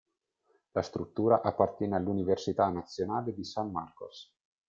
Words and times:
La 0.71 0.81
struttura 0.81 1.43
appartiene 1.43 1.95
all'Università 1.95 2.67
Nazionale 2.69 3.35
di 3.35 3.43
San 3.43 3.69
Marcos. 3.69 4.33